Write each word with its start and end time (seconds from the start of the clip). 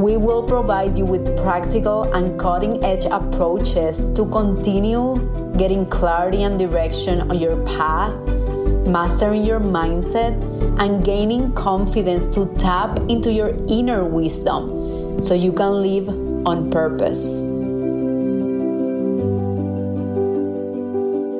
We 0.00 0.16
will 0.16 0.44
provide 0.44 0.96
you 0.96 1.04
with 1.04 1.26
practical 1.42 2.04
and 2.14 2.40
cutting 2.40 2.82
edge 2.82 3.04
approaches 3.04 4.08
to 4.12 4.24
continue 4.30 5.52
getting 5.58 5.84
clarity 5.84 6.42
and 6.42 6.58
direction 6.58 7.30
on 7.30 7.38
your 7.38 7.62
path, 7.66 8.14
mastering 8.86 9.44
your 9.44 9.60
mindset, 9.60 10.40
and 10.80 11.04
gaining 11.04 11.52
confidence 11.52 12.34
to 12.34 12.46
tap 12.56 12.98
into 13.10 13.30
your 13.30 13.50
inner 13.68 14.02
wisdom 14.02 15.22
so 15.22 15.34
you 15.34 15.52
can 15.52 15.82
live 15.82 16.08
on 16.46 16.70
purpose. 16.70 17.42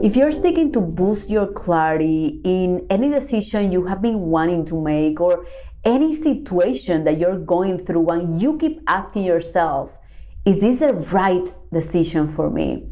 If 0.04 0.16
you're 0.16 0.32
seeking 0.32 0.70
to 0.72 0.82
boost 0.82 1.30
your 1.30 1.46
clarity 1.46 2.42
in 2.44 2.86
any 2.90 3.08
decision 3.08 3.72
you 3.72 3.86
have 3.86 4.02
been 4.02 4.20
wanting 4.20 4.66
to 4.66 4.80
make 4.80 5.18
or 5.18 5.46
any 5.84 6.14
situation 6.14 7.04
that 7.04 7.18
you're 7.18 7.38
going 7.38 7.84
through 7.84 8.08
and 8.10 8.40
you 8.40 8.58
keep 8.58 8.80
asking 8.86 9.24
yourself, 9.24 9.96
is 10.44 10.60
this 10.60 10.80
the 10.80 10.94
right 11.12 11.52
decision 11.72 12.28
for 12.28 12.50
me? 12.50 12.86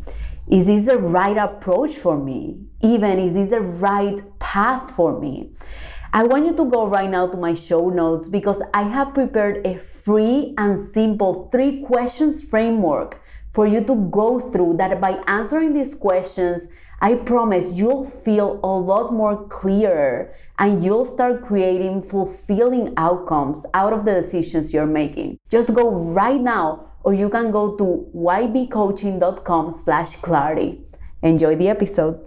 Is 0.51 0.67
this 0.67 0.87
the 0.87 0.99
right 0.99 1.37
approach 1.37 1.97
for 1.97 2.17
me? 2.17 2.59
Even 2.81 3.19
is 3.19 3.35
this 3.35 3.51
the 3.51 3.61
right 3.61 4.21
path 4.39 4.91
for 4.93 5.21
me? 5.21 5.51
I 6.13 6.25
want 6.25 6.47
you 6.47 6.55
to 6.57 6.65
go 6.65 6.89
right 6.89 7.11
now 7.11 7.27
to 7.27 7.37
my 7.37 7.53
show 7.53 7.91
notes 7.91 8.29
because 8.29 8.63
I 8.73 8.83
have 8.83 9.13
prepared 9.13 9.67
a 9.67 9.79
free 9.79 10.55
and 10.57 10.89
simple 10.89 11.51
three 11.53 11.83
questions 11.83 12.43
framework 12.43 13.21
for 13.53 13.67
you 13.67 13.83
to 13.85 13.95
go 14.11 14.41
through 14.41 14.79
that 14.79 15.01
by 15.01 15.23
answering 15.27 15.75
these 15.75 15.95
questions 15.95 16.67
I 17.01 17.15
promise 17.15 17.67
you'll 17.73 18.05
feel 18.05 18.59
a 18.65 18.67
lot 18.67 19.13
more 19.13 19.47
clearer 19.49 20.35
and 20.59 20.85
you'll 20.85 21.05
start 21.05 21.45
creating 21.45 22.03
fulfilling 22.03 22.93
outcomes 22.97 23.65
out 23.73 23.93
of 23.93 24.05
the 24.05 24.21
decisions 24.21 24.75
you're 24.75 24.87
making. 24.87 25.39
Just 25.49 25.73
go 25.75 25.91
right 26.13 26.41
now 26.41 26.91
or 27.05 27.15
you 27.15 27.29
can 27.31 27.53
go 27.53 27.77
to 27.77 28.11
ybcoaching.com 28.15 29.81
slash 29.85 30.17
clarity. 30.17 30.85
Enjoy 31.23 31.55
the 31.55 31.69
episode. 31.69 32.21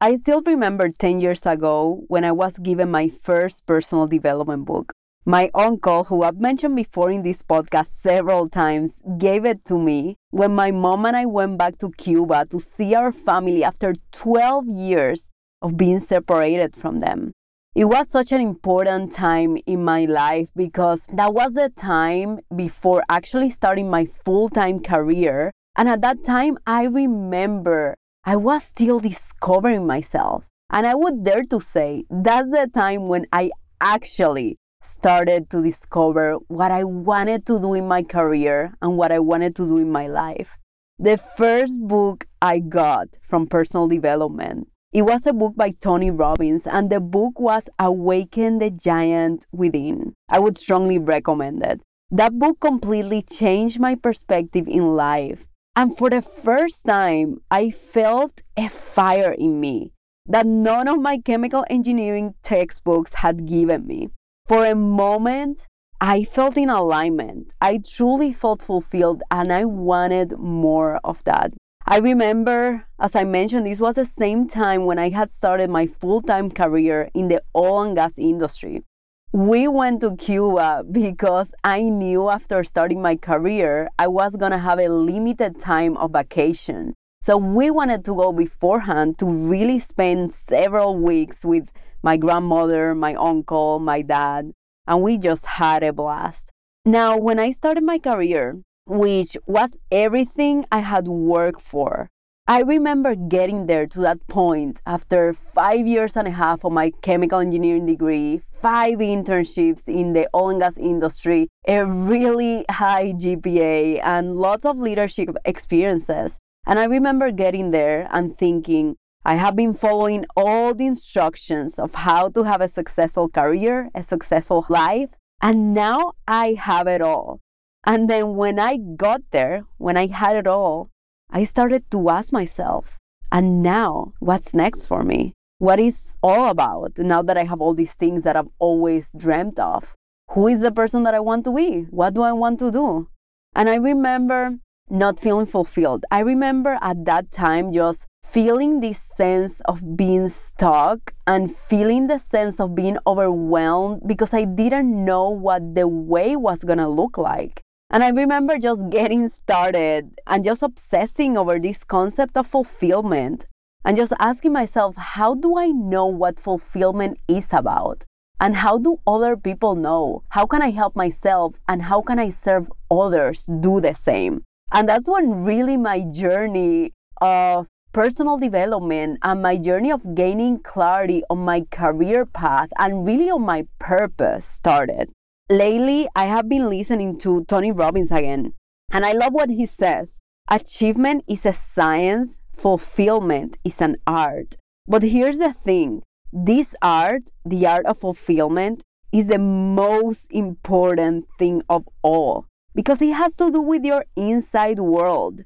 I 0.00 0.16
still 0.16 0.42
remember 0.42 0.88
10 0.88 1.18
years 1.18 1.44
ago 1.44 2.04
when 2.08 2.24
I 2.24 2.32
was 2.32 2.56
given 2.58 2.90
my 2.90 3.10
first 3.22 3.66
personal 3.66 4.06
development 4.06 4.66
book. 4.66 4.92
My 5.26 5.50
uncle, 5.54 6.04
who 6.04 6.22
I've 6.22 6.38
mentioned 6.38 6.76
before 6.76 7.10
in 7.10 7.22
this 7.22 7.42
podcast 7.42 7.86
several 7.86 8.46
times, 8.46 9.00
gave 9.16 9.46
it 9.46 9.64
to 9.64 9.78
me 9.78 10.18
when 10.32 10.54
my 10.54 10.70
mom 10.70 11.06
and 11.06 11.16
I 11.16 11.24
went 11.24 11.56
back 11.56 11.78
to 11.78 11.90
Cuba 11.92 12.44
to 12.50 12.60
see 12.60 12.94
our 12.94 13.10
family 13.10 13.64
after 13.64 13.94
12 14.12 14.68
years 14.68 15.30
of 15.62 15.78
being 15.78 16.00
separated 16.00 16.76
from 16.76 17.00
them. 17.00 17.32
It 17.74 17.86
was 17.86 18.10
such 18.10 18.32
an 18.32 18.42
important 18.42 19.12
time 19.12 19.56
in 19.64 19.82
my 19.82 20.04
life 20.04 20.50
because 20.54 21.06
that 21.14 21.32
was 21.32 21.54
the 21.54 21.70
time 21.70 22.40
before 22.54 23.02
actually 23.08 23.48
starting 23.48 23.88
my 23.88 24.04
full 24.26 24.50
time 24.50 24.80
career. 24.80 25.52
And 25.74 25.88
at 25.88 26.02
that 26.02 26.22
time, 26.24 26.58
I 26.66 26.84
remember 26.84 27.96
I 28.24 28.36
was 28.36 28.62
still 28.62 29.00
discovering 29.00 29.86
myself. 29.86 30.44
And 30.68 30.86
I 30.86 30.94
would 30.94 31.24
dare 31.24 31.44
to 31.44 31.60
say 31.62 32.04
that's 32.10 32.50
the 32.50 32.70
time 32.74 33.08
when 33.08 33.24
I 33.32 33.52
actually 33.80 34.58
started 35.04 35.50
to 35.50 35.60
discover 35.60 36.36
what 36.48 36.70
I 36.70 36.82
wanted 36.82 37.44
to 37.48 37.60
do 37.60 37.74
in 37.74 37.86
my 37.86 38.02
career 38.02 38.72
and 38.80 38.96
what 38.96 39.12
I 39.12 39.18
wanted 39.18 39.54
to 39.56 39.68
do 39.68 39.76
in 39.76 39.92
my 39.92 40.06
life. 40.06 40.56
The 40.98 41.18
first 41.36 41.78
book 41.78 42.26
I 42.40 42.60
got 42.60 43.08
from 43.28 43.46
personal 43.46 43.86
development, 43.86 44.66
it 44.94 45.02
was 45.02 45.26
a 45.26 45.34
book 45.34 45.56
by 45.56 45.72
Tony 45.72 46.10
Robbins 46.10 46.66
and 46.66 46.88
the 46.88 47.00
book 47.00 47.38
was 47.38 47.68
Awaken 47.78 48.60
the 48.60 48.70
Giant 48.70 49.46
Within. 49.52 50.14
I 50.30 50.38
would 50.38 50.56
strongly 50.56 50.96
recommend 50.96 51.62
it. 51.66 51.82
That 52.10 52.38
book 52.38 52.60
completely 52.60 53.20
changed 53.20 53.78
my 53.78 53.96
perspective 53.96 54.66
in 54.66 54.96
life. 54.96 55.44
And 55.76 55.94
for 55.94 56.08
the 56.08 56.22
first 56.22 56.86
time, 56.86 57.42
I 57.50 57.68
felt 57.68 58.40
a 58.56 58.70
fire 58.70 59.32
in 59.32 59.60
me 59.60 59.92
that 60.28 60.46
none 60.46 60.88
of 60.88 60.98
my 60.98 61.18
chemical 61.18 61.62
engineering 61.68 62.32
textbooks 62.42 63.12
had 63.12 63.44
given 63.44 63.86
me. 63.86 64.08
For 64.46 64.66
a 64.66 64.74
moment, 64.74 65.66
I 66.02 66.24
felt 66.24 66.58
in 66.58 66.68
alignment. 66.68 67.48
I 67.62 67.78
truly 67.78 68.34
felt 68.34 68.60
fulfilled 68.60 69.22
and 69.30 69.50
I 69.50 69.64
wanted 69.64 70.38
more 70.38 71.00
of 71.02 71.24
that. 71.24 71.54
I 71.86 71.96
remember, 71.96 72.84
as 73.00 73.16
I 73.16 73.24
mentioned, 73.24 73.64
this 73.66 73.80
was 73.80 73.94
the 73.94 74.04
same 74.04 74.46
time 74.46 74.84
when 74.84 74.98
I 74.98 75.08
had 75.08 75.32
started 75.32 75.70
my 75.70 75.86
full 75.86 76.20
time 76.20 76.50
career 76.50 77.08
in 77.14 77.28
the 77.28 77.42
oil 77.56 77.84
and 77.84 77.96
gas 77.96 78.18
industry. 78.18 78.84
We 79.32 79.66
went 79.66 80.02
to 80.02 80.14
Cuba 80.14 80.84
because 80.92 81.54
I 81.64 81.80
knew 81.80 82.28
after 82.28 82.62
starting 82.64 83.00
my 83.00 83.16
career, 83.16 83.88
I 83.98 84.08
was 84.08 84.36
going 84.36 84.52
to 84.52 84.58
have 84.58 84.78
a 84.78 84.90
limited 84.90 85.58
time 85.58 85.96
of 85.96 86.12
vacation. 86.12 86.92
So 87.22 87.38
we 87.38 87.70
wanted 87.70 88.04
to 88.04 88.14
go 88.14 88.30
beforehand 88.30 89.18
to 89.20 89.26
really 89.26 89.78
spend 89.78 90.34
several 90.34 90.98
weeks 90.98 91.46
with 91.46 91.72
my 92.04 92.18
grandmother, 92.18 92.94
my 92.94 93.14
uncle, 93.14 93.78
my 93.78 94.02
dad, 94.02 94.52
and 94.86 95.02
we 95.02 95.16
just 95.16 95.46
had 95.46 95.82
a 95.82 95.90
blast. 95.90 96.50
Now, 96.84 97.16
when 97.16 97.38
I 97.38 97.50
started 97.52 97.82
my 97.82 97.98
career, 97.98 98.60
which 98.84 99.38
was 99.46 99.78
everything 99.90 100.66
I 100.70 100.80
had 100.80 101.08
worked 101.08 101.62
for, 101.62 102.10
I 102.46 102.60
remember 102.60 103.14
getting 103.14 103.64
there 103.64 103.86
to 103.86 104.00
that 104.00 104.26
point 104.26 104.82
after 104.84 105.32
five 105.32 105.86
years 105.86 106.14
and 106.18 106.28
a 106.28 106.30
half 106.30 106.62
of 106.62 106.72
my 106.72 106.92
chemical 107.00 107.38
engineering 107.38 107.86
degree, 107.86 108.42
five 108.60 108.98
internships 108.98 109.88
in 109.88 110.12
the 110.12 110.28
oil 110.34 110.50
and 110.50 110.60
gas 110.60 110.76
industry, 110.76 111.48
a 111.66 111.86
really 111.86 112.66
high 112.68 113.14
GPA, 113.14 114.02
and 114.04 114.36
lots 114.36 114.66
of 114.66 114.78
leadership 114.78 115.30
experiences. 115.46 116.38
And 116.66 116.78
I 116.78 116.84
remember 116.84 117.30
getting 117.30 117.70
there 117.70 118.08
and 118.12 118.36
thinking, 118.36 118.96
I 119.26 119.36
have 119.36 119.56
been 119.56 119.72
following 119.72 120.26
all 120.36 120.74
the 120.74 120.86
instructions 120.86 121.78
of 121.78 121.94
how 121.94 122.28
to 122.28 122.42
have 122.42 122.60
a 122.60 122.68
successful 122.68 123.30
career, 123.30 123.88
a 123.94 124.02
successful 124.02 124.66
life, 124.68 125.08
and 125.40 125.72
now 125.72 126.12
I 126.28 126.52
have 126.52 126.86
it 126.88 127.00
all. 127.00 127.40
And 127.86 128.08
then 128.10 128.36
when 128.36 128.58
I 128.58 128.76
got 128.76 129.22
there, 129.30 129.64
when 129.78 129.96
I 129.96 130.08
had 130.08 130.36
it 130.36 130.46
all, 130.46 130.90
I 131.30 131.44
started 131.44 131.90
to 131.90 132.10
ask 132.10 132.32
myself, 132.32 132.98
and 133.32 133.62
now 133.62 134.12
what's 134.18 134.52
next 134.52 134.84
for 134.86 135.02
me? 135.02 135.32
What 135.58 135.80
is 135.80 136.14
all 136.22 136.50
about 136.50 136.98
now 136.98 137.22
that 137.22 137.38
I 137.38 137.44
have 137.44 137.62
all 137.62 137.72
these 137.72 137.94
things 137.94 138.24
that 138.24 138.36
I've 138.36 138.50
always 138.58 139.10
dreamt 139.16 139.58
of? 139.58 139.94
Who 140.32 140.48
is 140.48 140.60
the 140.60 140.70
person 140.70 141.04
that 141.04 141.14
I 141.14 141.20
want 141.20 141.44
to 141.44 141.52
be? 141.52 141.86
What 141.90 142.12
do 142.12 142.20
I 142.20 142.32
want 142.32 142.58
to 142.58 142.70
do? 142.70 143.08
And 143.56 143.70
I 143.70 143.76
remember 143.76 144.58
not 144.90 145.18
feeling 145.18 145.46
fulfilled. 145.46 146.04
I 146.10 146.20
remember 146.20 146.78
at 146.82 147.06
that 147.06 147.32
time 147.32 147.72
just 147.72 148.06
feeling 148.34 148.80
this 148.80 148.98
sense 148.98 149.60
of 149.66 149.96
being 149.96 150.28
stuck 150.28 151.14
and 151.28 151.56
feeling 151.68 152.08
the 152.08 152.18
sense 152.18 152.58
of 152.58 152.74
being 152.74 152.98
overwhelmed 153.06 154.02
because 154.08 154.34
I 154.34 154.42
didn't 154.42 155.04
know 155.04 155.28
what 155.30 155.76
the 155.76 155.86
way 155.86 156.34
was 156.34 156.64
going 156.64 156.78
to 156.78 156.88
look 156.88 157.16
like. 157.16 157.62
And 157.90 158.02
I 158.02 158.08
remember 158.08 158.58
just 158.58 158.90
getting 158.90 159.28
started 159.28 160.18
and 160.26 160.42
just 160.42 160.64
obsessing 160.64 161.38
over 161.38 161.60
this 161.60 161.84
concept 161.84 162.36
of 162.36 162.48
fulfillment 162.48 163.46
and 163.84 163.96
just 163.96 164.12
asking 164.18 164.52
myself, 164.52 164.96
how 164.96 165.36
do 165.36 165.56
I 165.56 165.68
know 165.68 166.06
what 166.06 166.40
fulfillment 166.40 167.20
is 167.28 167.52
about? 167.52 168.04
And 168.40 168.56
how 168.56 168.78
do 168.78 168.98
other 169.06 169.36
people 169.36 169.76
know? 169.76 170.24
How 170.30 170.44
can 170.44 170.60
I 170.60 170.70
help 170.70 170.96
myself 170.96 171.54
and 171.68 171.80
how 171.80 172.02
can 172.02 172.18
I 172.18 172.30
serve 172.30 172.66
others 172.90 173.46
do 173.60 173.80
the 173.80 173.94
same? 173.94 174.42
And 174.72 174.88
that's 174.88 175.08
when 175.08 175.44
really 175.44 175.76
my 175.76 176.00
journey 176.10 176.94
of 177.20 177.68
personal 177.94 178.36
development 178.36 179.16
and 179.22 179.40
my 179.40 179.56
journey 179.56 179.92
of 179.92 180.16
gaining 180.16 180.58
clarity 180.58 181.22
on 181.30 181.38
my 181.38 181.60
career 181.70 182.26
path 182.26 182.68
and 182.76 183.06
really 183.06 183.30
on 183.30 183.40
my 183.40 183.64
purpose 183.78 184.44
started. 184.44 185.08
Lately, 185.48 186.08
I 186.16 186.24
have 186.24 186.48
been 186.48 186.68
listening 186.68 187.18
to 187.20 187.44
Tony 187.44 187.70
Robbins 187.70 188.10
again, 188.10 188.52
and 188.90 189.06
I 189.06 189.12
love 189.12 189.32
what 189.32 189.48
he 189.48 189.66
says. 189.66 190.18
Achievement 190.50 191.24
is 191.28 191.46
a 191.46 191.52
science, 191.52 192.40
fulfillment 192.52 193.58
is 193.62 193.80
an 193.80 193.96
art. 194.08 194.56
But 194.88 195.04
here's 195.04 195.38
the 195.38 195.52
thing 195.52 196.02
this 196.32 196.74
art, 196.82 197.30
the 197.44 197.64
art 197.68 197.86
of 197.86 197.98
fulfillment, 197.98 198.82
is 199.12 199.28
the 199.28 199.38
most 199.38 200.32
important 200.32 201.26
thing 201.38 201.62
of 201.68 201.88
all 202.02 202.46
because 202.74 203.00
it 203.00 203.12
has 203.12 203.36
to 203.36 203.52
do 203.52 203.60
with 203.60 203.84
your 203.84 204.04
inside 204.16 204.80
world 204.80 205.44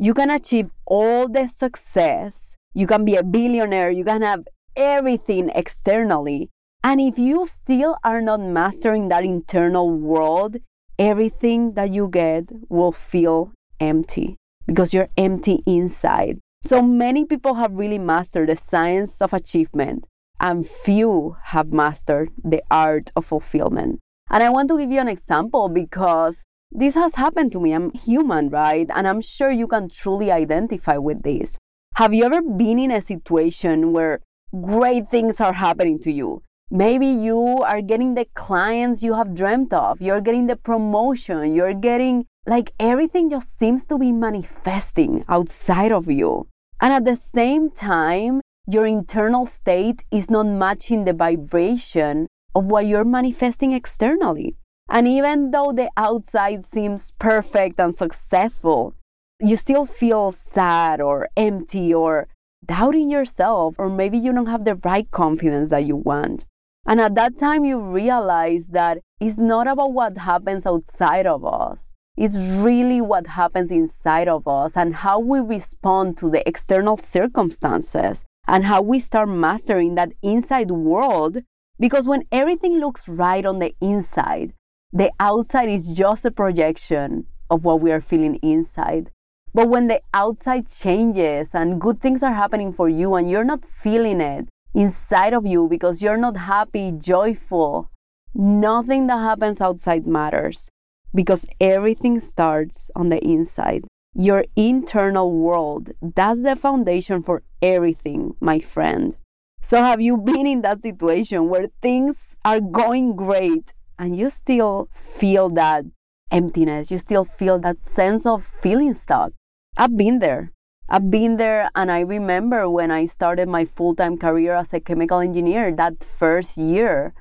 you 0.00 0.14
can 0.14 0.30
achieve 0.30 0.70
all 0.86 1.28
the 1.28 1.46
success. 1.46 2.56
You 2.72 2.86
can 2.86 3.04
be 3.04 3.16
a 3.16 3.22
billionaire. 3.22 3.90
You 3.90 4.02
can 4.02 4.22
have 4.22 4.48
everything 4.74 5.50
externally. 5.50 6.48
And 6.82 7.02
if 7.02 7.18
you 7.18 7.46
still 7.46 7.98
are 8.02 8.22
not 8.22 8.40
mastering 8.40 9.10
that 9.10 9.24
internal 9.24 9.90
world, 9.90 10.56
everything 10.98 11.74
that 11.74 11.92
you 11.92 12.08
get 12.08 12.44
will 12.70 12.92
feel 12.92 13.52
empty 13.78 14.36
because 14.66 14.94
you're 14.94 15.10
empty 15.18 15.62
inside. 15.66 16.38
So 16.64 16.80
many 16.80 17.26
people 17.26 17.52
have 17.52 17.74
really 17.74 17.98
mastered 17.98 18.48
the 18.48 18.56
science 18.56 19.20
of 19.20 19.34
achievement, 19.34 20.06
and 20.40 20.66
few 20.66 21.36
have 21.42 21.74
mastered 21.74 22.30
the 22.42 22.62
art 22.70 23.12
of 23.16 23.26
fulfillment. 23.26 23.98
And 24.30 24.42
I 24.42 24.48
want 24.48 24.68
to 24.68 24.78
give 24.78 24.90
you 24.90 25.00
an 25.00 25.08
example 25.08 25.68
because 25.68 26.42
this 26.72 26.94
has 26.94 27.14
happened 27.14 27.50
to 27.52 27.60
me. 27.60 27.72
I'm 27.72 27.90
human, 27.90 28.48
right? 28.48 28.86
And 28.94 29.08
I'm 29.08 29.20
sure 29.20 29.50
you 29.50 29.66
can 29.66 29.88
truly 29.88 30.30
identify 30.30 30.96
with 30.98 31.22
this. 31.22 31.58
Have 31.96 32.14
you 32.14 32.24
ever 32.24 32.40
been 32.42 32.78
in 32.78 32.92
a 32.92 33.02
situation 33.02 33.92
where 33.92 34.20
great 34.62 35.10
things 35.10 35.40
are 35.40 35.52
happening 35.52 35.98
to 36.00 36.12
you? 36.12 36.42
Maybe 36.70 37.08
you 37.08 37.58
are 37.62 37.82
getting 37.82 38.14
the 38.14 38.26
clients 38.34 39.02
you 39.02 39.14
have 39.14 39.34
dreamt 39.34 39.72
of, 39.72 40.00
you're 40.00 40.20
getting 40.20 40.46
the 40.46 40.54
promotion, 40.54 41.52
you're 41.54 41.74
getting 41.74 42.26
like 42.46 42.72
everything 42.78 43.30
just 43.30 43.58
seems 43.58 43.84
to 43.86 43.98
be 43.98 44.12
manifesting 44.12 45.24
outside 45.28 45.90
of 45.90 46.08
you. 46.08 46.46
And 46.80 46.92
at 46.92 47.04
the 47.04 47.16
same 47.16 47.70
time, 47.70 48.40
your 48.68 48.86
internal 48.86 49.46
state 49.46 50.04
is 50.12 50.30
not 50.30 50.46
matching 50.46 51.04
the 51.04 51.12
vibration 51.12 52.28
of 52.54 52.66
what 52.66 52.86
you're 52.86 53.04
manifesting 53.04 53.72
externally. 53.72 54.54
And 54.92 55.06
even 55.06 55.52
though 55.52 55.72
the 55.72 55.88
outside 55.96 56.64
seems 56.64 57.12
perfect 57.20 57.78
and 57.78 57.94
successful, 57.94 58.92
you 59.38 59.56
still 59.56 59.84
feel 59.84 60.32
sad 60.32 61.00
or 61.00 61.28
empty 61.36 61.94
or 61.94 62.26
doubting 62.66 63.08
yourself, 63.08 63.76
or 63.78 63.88
maybe 63.88 64.18
you 64.18 64.32
don't 64.32 64.46
have 64.46 64.64
the 64.64 64.74
right 64.74 65.08
confidence 65.12 65.70
that 65.70 65.86
you 65.86 65.94
want. 65.94 66.44
And 66.86 67.00
at 67.00 67.14
that 67.14 67.38
time, 67.38 67.64
you 67.64 67.78
realize 67.78 68.66
that 68.68 68.98
it's 69.20 69.38
not 69.38 69.68
about 69.68 69.92
what 69.92 70.18
happens 70.18 70.66
outside 70.66 71.26
of 71.26 71.44
us. 71.44 71.94
It's 72.16 72.36
really 72.36 73.00
what 73.00 73.28
happens 73.28 73.70
inside 73.70 74.26
of 74.26 74.48
us 74.48 74.76
and 74.76 74.94
how 74.94 75.20
we 75.20 75.38
respond 75.38 76.18
to 76.18 76.30
the 76.30 76.46
external 76.48 76.96
circumstances 76.96 78.24
and 78.48 78.64
how 78.64 78.82
we 78.82 78.98
start 78.98 79.28
mastering 79.28 79.94
that 79.94 80.12
inside 80.20 80.70
world. 80.70 81.38
Because 81.78 82.06
when 82.06 82.24
everything 82.32 82.78
looks 82.78 83.08
right 83.08 83.46
on 83.46 83.60
the 83.60 83.74
inside, 83.80 84.52
the 84.92 85.12
outside 85.20 85.68
is 85.68 85.88
just 85.88 86.24
a 86.24 86.30
projection 86.32 87.24
of 87.48 87.64
what 87.64 87.80
we 87.80 87.92
are 87.92 88.00
feeling 88.00 88.34
inside. 88.42 89.10
But 89.54 89.68
when 89.68 89.86
the 89.86 90.02
outside 90.14 90.68
changes 90.68 91.54
and 91.54 91.80
good 91.80 92.00
things 92.00 92.22
are 92.24 92.32
happening 92.32 92.72
for 92.72 92.88
you 92.88 93.14
and 93.14 93.30
you're 93.30 93.44
not 93.44 93.64
feeling 93.64 94.20
it 94.20 94.48
inside 94.74 95.32
of 95.32 95.46
you 95.46 95.68
because 95.68 96.02
you're 96.02 96.16
not 96.16 96.36
happy, 96.36 96.92
joyful, 96.92 97.88
nothing 98.34 99.06
that 99.06 99.18
happens 99.18 99.60
outside 99.60 100.06
matters 100.06 100.68
because 101.14 101.46
everything 101.60 102.20
starts 102.20 102.90
on 102.96 103.08
the 103.08 103.24
inside. 103.24 103.84
Your 104.14 104.44
internal 104.56 105.32
world, 105.32 105.90
that's 106.00 106.42
the 106.42 106.56
foundation 106.56 107.22
for 107.22 107.42
everything, 107.62 108.34
my 108.40 108.58
friend. 108.58 109.16
So, 109.62 109.80
have 109.80 110.00
you 110.00 110.16
been 110.16 110.46
in 110.46 110.62
that 110.62 110.82
situation 110.82 111.48
where 111.48 111.68
things 111.80 112.36
are 112.44 112.60
going 112.60 113.14
great 113.14 113.72
and 114.00 114.16
you 114.16 114.30
still 114.30 114.88
feel 114.94 115.50
that 115.50 115.84
emptiness, 116.30 116.90
you 116.90 116.96
still 116.96 117.24
feel 117.24 117.58
that 117.58 117.84
sense 117.84 118.24
of 118.24 118.46
feeling 118.62 118.94
stuck. 118.94 119.30
I've 119.76 119.94
been 119.94 120.20
there. 120.20 120.52
I've 120.88 121.10
been 121.10 121.36
there, 121.36 121.70
and 121.76 121.90
I 121.90 122.00
remember 122.00 122.68
when 122.68 122.90
I 122.90 123.04
started 123.06 123.46
my 123.46 123.66
full 123.66 123.94
time 123.94 124.16
career 124.16 124.54
as 124.54 124.72
a 124.72 124.80
chemical 124.80 125.20
engineer, 125.20 125.70
that 125.76 126.02
first 126.18 126.56
year, 126.56 127.12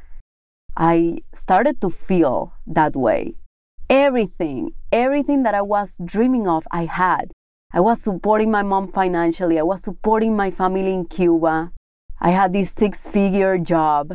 I 0.78 1.18
started 1.34 1.81
to 1.81 1.90
feel 1.90 2.54
that 2.66 2.96
way. 2.96 3.36
Everything, 3.90 4.72
everything 4.92 5.44
that 5.44 5.54
I 5.54 5.62
was 5.62 6.00
dreaming 6.04 6.48
of, 6.48 6.66
I 6.72 6.86
had. 6.86 7.34
I 7.74 7.82
was 7.82 8.02
supporting 8.02 8.52
my 8.52 8.64
mom 8.64 8.88
financially, 8.88 9.60
I 9.60 9.64
was 9.64 9.84
supporting 9.84 10.34
my 10.36 10.50
family 10.50 10.94
in 10.94 11.06
Cuba. 11.06 11.74
I 12.22 12.30
had 12.30 12.54
this 12.54 12.72
six 12.72 13.06
figure 13.06 13.58
job. 13.58 14.14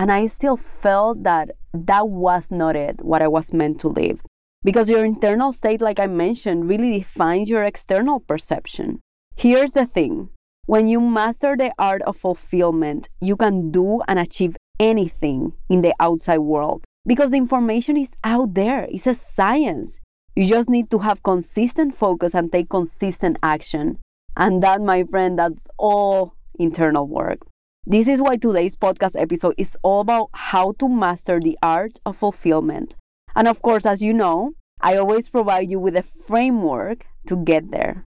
And 0.00 0.10
I 0.10 0.28
still 0.28 0.56
felt 0.56 1.24
that 1.24 1.50
that 1.74 2.08
was 2.08 2.50
not 2.50 2.74
it, 2.74 3.04
what 3.04 3.20
I 3.20 3.28
was 3.28 3.52
meant 3.52 3.80
to 3.80 3.88
live. 3.88 4.22
Because 4.64 4.88
your 4.88 5.04
internal 5.04 5.52
state, 5.52 5.82
like 5.82 6.00
I 6.00 6.06
mentioned, 6.06 6.70
really 6.70 6.90
defines 6.94 7.50
your 7.50 7.64
external 7.64 8.18
perception. 8.18 9.00
Here's 9.36 9.74
the 9.74 9.84
thing 9.84 10.30
when 10.64 10.88
you 10.88 11.02
master 11.02 11.54
the 11.54 11.74
art 11.78 12.00
of 12.00 12.16
fulfillment, 12.16 13.10
you 13.20 13.36
can 13.36 13.70
do 13.72 14.00
and 14.08 14.18
achieve 14.18 14.56
anything 14.78 15.52
in 15.68 15.82
the 15.82 15.92
outside 16.00 16.38
world 16.38 16.82
because 17.04 17.32
the 17.32 17.36
information 17.36 17.98
is 17.98 18.16
out 18.24 18.54
there. 18.54 18.88
It's 18.90 19.06
a 19.06 19.14
science. 19.14 20.00
You 20.34 20.46
just 20.46 20.70
need 20.70 20.88
to 20.92 20.98
have 20.98 21.22
consistent 21.22 21.94
focus 21.94 22.34
and 22.34 22.50
take 22.50 22.70
consistent 22.70 23.36
action. 23.42 23.98
And 24.34 24.62
that, 24.62 24.80
my 24.80 25.04
friend, 25.04 25.38
that's 25.38 25.68
all 25.76 26.32
internal 26.58 27.06
work. 27.06 27.40
This 27.86 28.08
is 28.08 28.20
why 28.20 28.36
today's 28.36 28.76
podcast 28.76 29.18
episode 29.18 29.54
is 29.56 29.74
all 29.82 30.02
about 30.02 30.28
how 30.34 30.72
to 30.72 30.86
master 30.86 31.40
the 31.40 31.58
art 31.62 31.98
of 32.04 32.18
fulfillment. 32.18 32.94
And 33.34 33.48
of 33.48 33.62
course, 33.62 33.86
as 33.86 34.02
you 34.02 34.12
know, 34.12 34.52
I 34.82 34.98
always 34.98 35.30
provide 35.30 35.70
you 35.70 35.80
with 35.80 35.96
a 35.96 36.02
framework 36.02 37.06
to 37.28 37.42
get 37.42 37.70
there. 37.70 38.04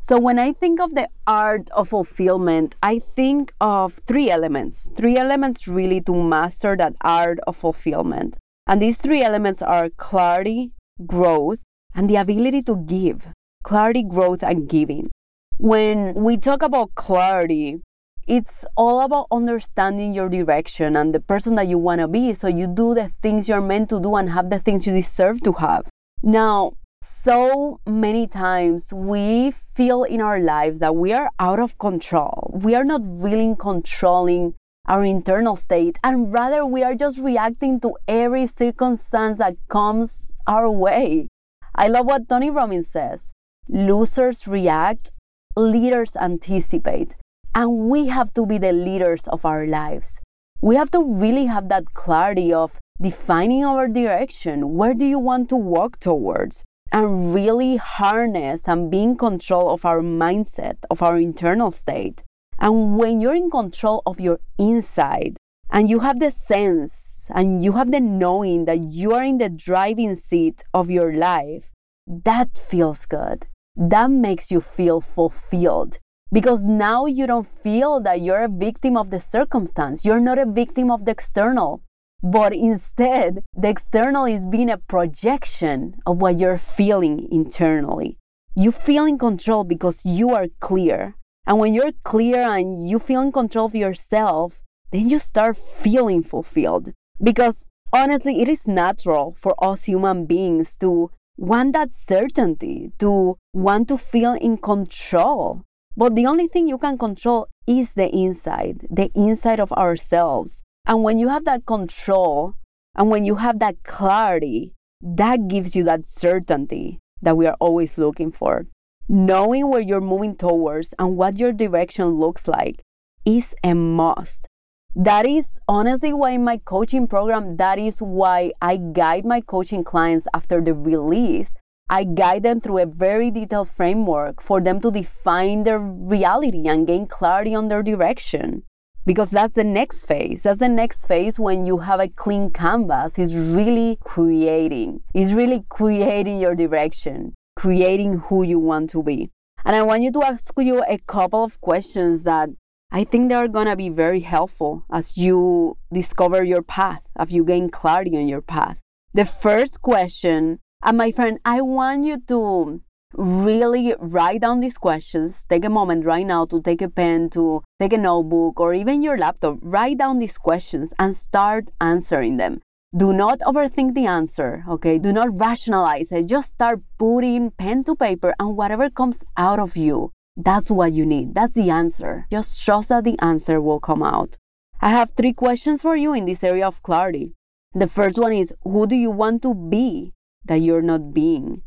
So 0.00 0.20
when 0.20 0.38
I 0.38 0.52
think 0.52 0.80
of 0.80 0.94
the 0.94 1.08
art 1.26 1.68
of 1.70 1.88
fulfillment, 1.88 2.76
I 2.84 3.00
think 3.00 3.52
of 3.60 3.94
three 4.06 4.30
elements. 4.30 4.86
Three 4.96 5.16
elements 5.16 5.66
really 5.66 6.00
to 6.02 6.14
master 6.14 6.76
that 6.76 6.94
art 7.00 7.40
of 7.48 7.56
fulfillment. 7.56 8.36
And 8.68 8.80
these 8.80 8.98
three 8.98 9.24
elements 9.24 9.60
are 9.60 9.90
clarity, 9.90 10.70
growth, 11.04 11.58
and 11.96 12.08
the 12.08 12.16
ability 12.16 12.62
to 12.62 12.76
give. 12.76 13.26
Clarity, 13.64 14.04
growth, 14.04 14.44
and 14.44 14.68
giving. 14.68 15.10
When 15.58 16.14
we 16.14 16.36
talk 16.36 16.62
about 16.62 16.94
clarity, 16.94 17.80
it's 18.26 18.64
all 18.76 19.02
about 19.02 19.28
understanding 19.30 20.12
your 20.12 20.28
direction 20.28 20.96
and 20.96 21.14
the 21.14 21.20
person 21.20 21.54
that 21.54 21.68
you 21.68 21.78
want 21.78 22.00
to 22.00 22.08
be 22.08 22.34
so 22.34 22.48
you 22.48 22.66
do 22.66 22.94
the 22.94 23.08
things 23.22 23.48
you're 23.48 23.60
meant 23.60 23.88
to 23.90 24.00
do 24.00 24.16
and 24.16 24.28
have 24.30 24.50
the 24.50 24.58
things 24.58 24.86
you 24.86 24.92
deserve 24.92 25.40
to 25.42 25.52
have. 25.52 25.86
Now, 26.22 26.72
so 27.02 27.80
many 27.86 28.26
times 28.26 28.92
we 28.92 29.52
feel 29.74 30.02
in 30.04 30.20
our 30.20 30.40
lives 30.40 30.80
that 30.80 30.96
we 30.96 31.12
are 31.12 31.30
out 31.38 31.60
of 31.60 31.78
control. 31.78 32.50
We 32.64 32.74
are 32.74 32.84
not 32.84 33.02
really 33.04 33.54
controlling 33.58 34.54
our 34.88 35.04
internal 35.04 35.56
state, 35.56 35.98
and 36.02 36.32
rather 36.32 36.64
we 36.64 36.82
are 36.82 36.94
just 36.94 37.18
reacting 37.18 37.80
to 37.80 37.96
every 38.08 38.46
circumstance 38.46 39.38
that 39.38 39.56
comes 39.68 40.32
our 40.46 40.70
way. 40.70 41.28
I 41.74 41.88
love 41.88 42.06
what 42.06 42.28
Tony 42.28 42.50
Robbins 42.50 42.88
says 42.88 43.32
losers 43.68 44.46
react, 44.46 45.12
leaders 45.56 46.16
anticipate. 46.16 47.16
And 47.58 47.88
we 47.88 48.08
have 48.08 48.34
to 48.34 48.44
be 48.44 48.58
the 48.58 48.74
leaders 48.74 49.26
of 49.28 49.46
our 49.46 49.66
lives. 49.66 50.20
We 50.60 50.76
have 50.76 50.90
to 50.90 51.02
really 51.02 51.46
have 51.46 51.70
that 51.70 51.94
clarity 51.94 52.52
of 52.52 52.78
defining 53.00 53.64
our 53.64 53.88
direction. 53.88 54.74
Where 54.76 54.92
do 54.92 55.06
you 55.06 55.18
want 55.18 55.48
to 55.48 55.56
walk 55.56 55.98
towards? 55.98 56.62
And 56.92 57.32
really 57.32 57.76
harness 57.76 58.68
and 58.68 58.90
be 58.90 59.02
in 59.02 59.16
control 59.16 59.70
of 59.70 59.86
our 59.86 60.00
mindset, 60.02 60.76
of 60.90 61.00
our 61.00 61.16
internal 61.16 61.70
state. 61.70 62.22
And 62.58 62.98
when 62.98 63.22
you're 63.22 63.34
in 63.34 63.48
control 63.48 64.02
of 64.04 64.20
your 64.20 64.38
inside 64.58 65.38
and 65.70 65.88
you 65.88 66.00
have 66.00 66.18
the 66.18 66.32
sense 66.32 67.26
and 67.34 67.64
you 67.64 67.72
have 67.72 67.90
the 67.90 68.00
knowing 68.00 68.66
that 68.66 68.80
you 68.80 69.14
are 69.14 69.24
in 69.24 69.38
the 69.38 69.48
driving 69.48 70.14
seat 70.14 70.62
of 70.74 70.90
your 70.90 71.14
life, 71.14 71.70
that 72.06 72.58
feels 72.58 73.06
good. 73.06 73.46
That 73.76 74.10
makes 74.10 74.50
you 74.50 74.60
feel 74.60 75.00
fulfilled 75.00 75.98
because 76.32 76.62
now 76.62 77.06
you 77.06 77.26
don't 77.26 77.48
feel 77.62 78.00
that 78.00 78.20
you're 78.20 78.44
a 78.44 78.48
victim 78.48 78.96
of 78.96 79.10
the 79.10 79.20
circumstance. 79.20 80.04
You're 80.04 80.20
not 80.20 80.38
a 80.38 80.46
victim 80.46 80.90
of 80.90 81.04
the 81.04 81.12
external, 81.12 81.82
but 82.22 82.52
instead, 82.52 83.44
the 83.54 83.68
external 83.68 84.24
is 84.24 84.44
being 84.44 84.70
a 84.70 84.78
projection 84.78 85.94
of 86.04 86.18
what 86.18 86.38
you're 86.38 86.58
feeling 86.58 87.28
internally. 87.30 88.18
You 88.56 88.72
feel 88.72 89.04
in 89.04 89.18
control 89.18 89.64
because 89.64 90.04
you 90.04 90.30
are 90.30 90.48
clear. 90.60 91.14
And 91.46 91.60
when 91.60 91.74
you're 91.74 91.92
clear 92.02 92.42
and 92.42 92.88
you 92.88 92.98
feel 92.98 93.20
in 93.20 93.30
control 93.30 93.66
of 93.66 93.74
yourself, 93.74 94.62
then 94.90 95.08
you 95.08 95.18
start 95.18 95.56
feeling 95.56 96.24
fulfilled. 96.24 96.92
Because 97.22 97.68
honestly, 97.92 98.40
it 98.40 98.48
is 98.48 98.66
natural 98.66 99.36
for 99.38 99.54
us 99.62 99.84
human 99.84 100.26
beings 100.26 100.74
to 100.76 101.10
want 101.36 101.74
that 101.74 101.92
certainty, 101.92 102.92
to 102.98 103.36
want 103.52 103.88
to 103.88 103.98
feel 103.98 104.32
in 104.32 104.56
control. 104.56 105.62
But 105.96 106.14
the 106.14 106.26
only 106.26 106.46
thing 106.48 106.68
you 106.68 106.78
can 106.78 106.98
control 106.98 107.48
is 107.66 107.94
the 107.94 108.08
inside, 108.14 108.86
the 108.90 109.10
inside 109.14 109.60
of 109.60 109.72
ourselves. 109.72 110.62
And 110.86 111.02
when 111.02 111.18
you 111.18 111.28
have 111.28 111.44
that 111.46 111.66
control 111.66 112.54
and 112.94 113.10
when 113.10 113.24
you 113.24 113.34
have 113.36 113.58
that 113.58 113.82
clarity, 113.82 114.74
that 115.02 115.48
gives 115.48 115.74
you 115.74 115.84
that 115.84 116.08
certainty 116.08 117.00
that 117.22 117.36
we 117.36 117.46
are 117.46 117.56
always 117.60 117.98
looking 117.98 118.30
for. 118.32 118.66
knowing 119.08 119.68
where 119.68 119.80
you're 119.80 120.00
moving 120.00 120.36
towards 120.36 120.94
and 120.98 121.16
what 121.16 121.38
your 121.38 121.52
direction 121.52 122.06
looks 122.10 122.48
like 122.48 122.82
is 123.24 123.54
a 123.64 123.74
must. 123.74 124.46
That 124.94 125.26
is 125.26 125.58
honestly 125.68 126.12
why 126.12 126.30
in 126.30 126.44
my 126.44 126.58
coaching 126.58 127.06
program, 127.06 127.56
that 127.56 127.78
is 127.78 128.00
why 128.00 128.52
I 128.60 128.76
guide 128.78 129.24
my 129.24 129.40
coaching 129.40 129.84
clients 129.84 130.26
after 130.34 130.60
the 130.60 130.74
release. 130.74 131.52
I 131.88 132.04
guide 132.04 132.42
them 132.42 132.60
through 132.60 132.78
a 132.78 132.86
very 132.86 133.30
detailed 133.30 133.70
framework 133.70 134.42
for 134.42 134.60
them 134.60 134.80
to 134.80 134.90
define 134.90 135.64
their 135.64 135.78
reality 135.78 136.68
and 136.68 136.86
gain 136.86 137.06
clarity 137.06 137.54
on 137.54 137.68
their 137.68 137.82
direction. 137.82 138.62
Because 139.04 139.30
that's 139.30 139.54
the 139.54 139.64
next 139.64 140.06
phase. 140.06 140.42
That's 140.42 140.58
the 140.60 140.68
next 140.68 141.06
phase 141.06 141.38
when 141.38 141.64
you 141.64 141.78
have 141.78 142.00
a 142.00 142.08
clean 142.08 142.50
canvas. 142.50 143.18
Is 143.18 143.36
really 143.36 143.98
creating. 144.02 145.02
Is 145.14 145.32
really 145.32 145.64
creating 145.68 146.40
your 146.40 146.54
direction 146.54 147.34
creating 147.56 148.18
who 148.18 148.42
you 148.42 148.58
want 148.58 148.90
to 148.90 149.02
be. 149.02 149.30
And 149.64 149.74
I 149.74 149.82
want 149.82 150.02
you 150.02 150.12
to 150.12 150.22
ask 150.22 150.52
you 150.58 150.84
a 150.86 150.98
couple 150.98 151.42
of 151.42 151.60
questions 151.60 152.24
that 152.24 152.50
I 152.92 153.02
think 153.04 153.28
they 153.28 153.34
are 153.34 153.48
going 153.48 153.66
to 153.66 153.74
be 153.74 153.88
very 153.88 154.20
helpful 154.20 154.84
as 154.92 155.16
you 155.16 155.76
discover 155.92 156.44
your 156.44 156.62
path, 156.62 157.02
as 157.16 157.32
you 157.32 157.44
gain 157.44 157.70
clarity 157.70 158.16
on 158.16 158.28
your 158.28 158.42
path. 158.42 158.78
The 159.14 159.24
first 159.24 159.82
question, 159.82 160.60
and 160.86 160.96
my 160.96 161.10
friend, 161.10 161.40
I 161.44 161.62
want 161.62 162.04
you 162.04 162.20
to 162.28 162.80
really 163.14 163.92
write 163.98 164.42
down 164.42 164.60
these 164.60 164.78
questions. 164.78 165.44
Take 165.48 165.64
a 165.64 165.68
moment 165.68 166.04
right 166.04 166.24
now 166.24 166.44
to 166.46 166.62
take 166.62 166.80
a 166.80 166.88
pen, 166.88 167.28
to 167.30 167.64
take 167.80 167.92
a 167.92 167.98
notebook, 167.98 168.60
or 168.60 168.72
even 168.72 169.02
your 169.02 169.18
laptop. 169.18 169.58
Write 169.62 169.98
down 169.98 170.20
these 170.20 170.38
questions 170.38 170.94
and 171.00 171.16
start 171.16 171.72
answering 171.80 172.36
them. 172.36 172.60
Do 172.96 173.12
not 173.12 173.40
overthink 173.40 173.94
the 173.94 174.06
answer, 174.06 174.64
okay? 174.68 175.00
Do 175.00 175.12
not 175.12 175.36
rationalize 175.36 176.12
it. 176.12 176.26
Just 176.26 176.50
start 176.50 176.80
putting 176.98 177.50
pen 177.50 177.82
to 177.82 177.96
paper 177.96 178.32
and 178.38 178.56
whatever 178.56 178.88
comes 178.88 179.24
out 179.36 179.58
of 179.58 179.76
you, 179.76 180.12
that's 180.36 180.70
what 180.70 180.92
you 180.92 181.04
need. 181.04 181.34
That's 181.34 181.54
the 181.54 181.70
answer. 181.70 182.26
Just 182.30 182.62
trust 182.62 182.90
that 182.90 183.02
the 183.02 183.18
answer 183.18 183.60
will 183.60 183.80
come 183.80 184.04
out. 184.04 184.36
I 184.80 184.90
have 184.90 185.10
three 185.10 185.32
questions 185.32 185.82
for 185.82 185.96
you 185.96 186.12
in 186.12 186.26
this 186.26 186.44
area 186.44 186.68
of 186.68 186.80
clarity. 186.84 187.32
The 187.74 187.88
first 187.88 188.18
one 188.18 188.34
is 188.34 188.54
Who 188.62 188.86
do 188.86 188.94
you 188.94 189.10
want 189.10 189.42
to 189.42 189.52
be 189.52 190.12
that 190.46 190.60
you're 190.60 190.82
not 190.82 191.12
being? 191.12 191.62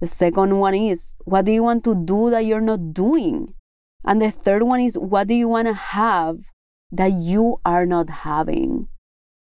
The 0.00 0.06
second 0.06 0.58
one 0.58 0.74
is 0.74 1.14
What 1.24 1.46
do 1.46 1.52
you 1.52 1.62
want 1.62 1.84
to 1.84 1.94
do 1.94 2.30
that 2.30 2.44
you're 2.44 2.60
not 2.60 2.92
doing? 2.92 3.54
And 4.04 4.20
the 4.20 4.30
third 4.30 4.62
one 4.62 4.80
is 4.80 4.98
What 4.98 5.28
do 5.28 5.34
you 5.34 5.48
want 5.48 5.68
to 5.68 5.74
have 5.74 6.38
that 6.92 7.12
you 7.12 7.60
are 7.64 7.86
not 7.86 8.10
having? 8.10 8.88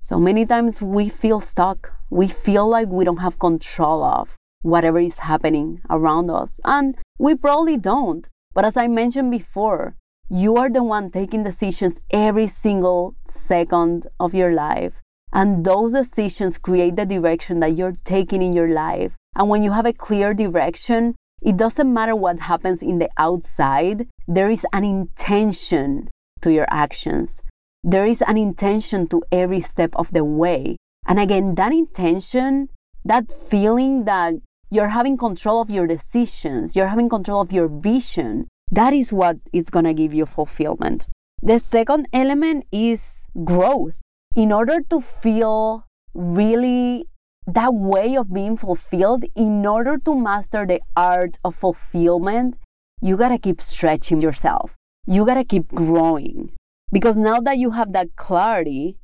So 0.01 0.19
many 0.19 0.45
times 0.45 0.81
we 0.81 1.09
feel 1.09 1.39
stuck. 1.39 1.93
We 2.09 2.27
feel 2.27 2.67
like 2.67 2.89
we 2.89 3.05
don't 3.05 3.17
have 3.25 3.39
control 3.39 4.03
of 4.03 4.35
whatever 4.61 5.00
is 5.00 5.17
happening 5.17 5.81
around 5.89 6.29
us. 6.29 6.59
And 6.65 6.97
we 7.17 7.35
probably 7.35 7.77
don't. 7.77 8.27
But 8.53 8.65
as 8.65 8.77
I 8.77 8.88
mentioned 8.88 9.31
before, 9.31 9.95
you 10.29 10.57
are 10.57 10.69
the 10.69 10.83
one 10.83 11.11
taking 11.11 11.43
decisions 11.43 12.01
every 12.09 12.47
single 12.47 13.15
second 13.25 14.07
of 14.19 14.33
your 14.33 14.53
life. 14.53 15.01
And 15.33 15.65
those 15.65 15.93
decisions 15.93 16.57
create 16.57 16.95
the 16.95 17.05
direction 17.05 17.59
that 17.61 17.75
you're 17.77 17.95
taking 18.03 18.41
in 18.41 18.53
your 18.53 18.69
life. 18.69 19.13
And 19.35 19.50
when 19.50 19.63
you 19.63 19.71
have 19.71 19.85
a 19.85 19.93
clear 19.93 20.33
direction, 20.33 21.15
it 21.41 21.57
doesn't 21.57 21.93
matter 21.93 22.15
what 22.15 22.39
happens 22.39 22.81
in 22.81 23.00
the 23.00 23.09
outside, 23.17 24.07
there 24.27 24.50
is 24.50 24.65
an 24.73 24.83
intention 24.83 26.09
to 26.41 26.51
your 26.51 26.67
actions 26.69 27.41
there 27.83 28.05
is 28.05 28.21
an 28.21 28.38
intention 28.38 29.07
to 29.07 29.23
every 29.31 29.59
step 29.59 29.95
of 29.95 30.11
the 30.11 30.23
way. 30.23 30.77
And 31.07 31.19
again, 31.19 31.55
that 31.55 31.71
intention, 31.71 32.69
that 33.05 33.31
feeling 33.50 34.05
that 34.05 34.35
you're 34.69 34.88
having 34.88 35.17
control 35.17 35.61
of 35.61 35.69
your 35.69 35.88
decisions, 35.88 36.75
you're 36.75 36.88
having 36.88 37.09
control 37.09 37.41
of 37.41 37.51
your 37.51 37.67
vision, 37.67 38.47
that 38.71 38.93
is 38.93 39.11
what 39.11 39.38
is 39.51 39.69
going 39.69 39.85
to 39.85 39.93
give 39.93 40.13
you 40.13 40.25
fulfillment. 40.25 41.07
The 41.41 41.59
second 41.59 42.07
element 42.13 42.65
is 42.71 43.25
growth. 43.43 43.97
In 44.33 44.53
order 44.53 44.81
to 44.89 45.01
feel 45.01 45.83
really 46.13 47.05
that 47.47 47.73
way 47.73 48.15
of 48.15 48.31
being 48.31 48.55
fulfilled, 48.55 49.25
in 49.35 49.65
order 49.65 49.97
to 49.97 50.15
master 50.15 50.65
the 50.65 50.79
art 50.95 51.38
of 51.43 51.55
fulfillment, 51.55 52.55
you 53.01 53.17
got 53.17 53.29
to 53.29 53.38
keep 53.38 53.61
stretching 53.61 54.21
yourself. 54.21 54.73
You 55.05 55.25
got 55.25 55.33
to 55.33 55.43
keep 55.43 55.67
growing. 55.67 56.51
Because 56.93 57.17
now 57.17 57.41
that 57.41 57.57
you 57.57 57.71
have 57.71 57.91
that 57.91 58.15
clarity 58.15 58.97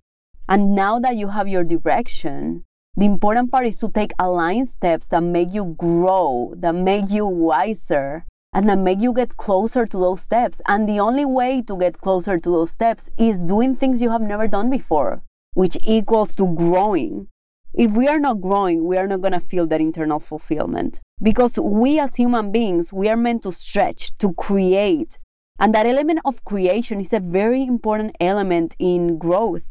and 0.47 0.75
now 0.75 0.99
that 0.99 1.17
you 1.17 1.27
have 1.27 1.49
your 1.49 1.65
direction, 1.65 2.63
the 2.95 3.05
important 3.05 3.51
part 3.51 3.67
is 3.67 3.79
to 3.79 3.89
take 3.89 4.13
aligned 4.19 4.69
steps 4.69 5.07
that 5.07 5.23
make 5.23 5.53
you 5.53 5.75
grow, 5.77 6.53
that 6.57 6.73
make 6.73 7.09
you 7.09 7.25
wiser, 7.25 8.25
and 8.57 8.67
that 8.67 8.79
make 8.79 8.99
you 8.99 9.13
get 9.13 9.37
closer 9.37 9.85
to 9.85 9.99
those 9.99 10.19
steps. 10.19 10.59
And 10.67 10.89
the 10.89 10.99
only 10.99 11.25
way 11.25 11.61
to 11.61 11.77
get 11.77 12.01
closer 12.01 12.39
to 12.39 12.49
those 12.49 12.71
steps 12.71 13.07
is 13.15 13.45
doing 13.45 13.75
things 13.75 14.01
you 14.01 14.09
have 14.09 14.23
never 14.23 14.47
done 14.47 14.71
before, 14.71 15.21
which 15.53 15.77
equals 15.83 16.33
to 16.37 16.47
growing. 16.55 17.27
If 17.75 17.91
we 17.91 18.07
are 18.07 18.17
not 18.17 18.41
growing, 18.41 18.87
we 18.87 18.97
are 18.97 19.05
not 19.05 19.21
going 19.21 19.33
to 19.33 19.39
feel 19.39 19.67
that 19.67 19.79
internal 19.79 20.19
fulfillment. 20.19 20.99
Because 21.21 21.59
we 21.59 21.99
as 21.99 22.15
human 22.15 22.51
beings, 22.51 22.91
we 22.91 23.09
are 23.09 23.15
meant 23.15 23.43
to 23.43 23.51
stretch, 23.51 24.17
to 24.17 24.33
create, 24.33 25.19
and 25.59 25.75
that 25.75 25.85
element 25.85 26.21
of 26.25 26.43
creation 26.43 26.99
is 26.99 27.13
a 27.13 27.19
very 27.19 27.61
important 27.63 28.15
element 28.19 28.75
in 28.79 29.19
growth. 29.19 29.65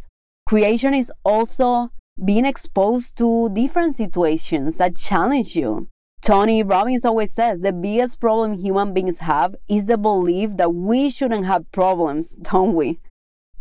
Creation 0.46 0.94
is 0.94 1.10
also 1.24 1.90
being 2.24 2.46
exposed 2.46 3.16
to 3.16 3.48
different 3.52 3.96
situations 3.96 4.78
that 4.78 4.94
challenge 4.94 5.56
you. 5.56 5.88
Tony 6.26 6.64
Robbins 6.64 7.04
always 7.04 7.30
says 7.30 7.60
the 7.60 7.72
biggest 7.72 8.18
problem 8.18 8.54
human 8.54 8.92
beings 8.92 9.18
have 9.18 9.54
is 9.68 9.86
the 9.86 9.96
belief 9.96 10.56
that 10.56 10.74
we 10.74 11.08
shouldn't 11.08 11.46
have 11.46 11.70
problems, 11.70 12.30
don't 12.42 12.74
we? 12.74 12.98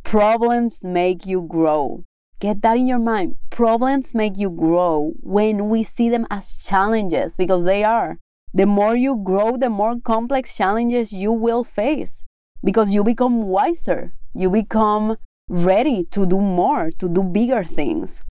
Problems 0.02 0.84
make 0.84 1.28
you 1.28 1.44
grow. 1.44 2.04
Get 2.40 2.64
that 2.64 2.78
in 2.78 2.88
your 2.88 2.98
mind. 2.98 3.36
Problems 3.52 4.16
make 4.16 4.36
you 4.36 4.50
grow 4.50 5.14
when 5.22 5.70
we 5.70 5.84
see 5.84 6.10
them 6.10 6.26
as 6.32 6.64
challenges 6.64 7.38
because 7.38 7.66
they 7.66 7.84
are. 7.84 8.18
The 8.52 8.66
more 8.66 8.96
you 8.96 9.18
grow, 9.18 9.58
the 9.58 9.70
more 9.70 10.00
complex 10.00 10.58
challenges 10.58 11.14
you 11.14 11.32
will 11.32 11.64
face 11.64 12.24
because 12.64 12.96
you 12.96 13.04
become 13.04 13.44
wiser. 13.44 14.16
You 14.34 14.50
become 14.50 15.18
ready 15.48 16.06
to 16.06 16.26
do 16.26 16.42
more, 16.42 16.90
to 16.98 17.08
do 17.08 17.22
bigger 17.22 17.64
things. 17.64 18.24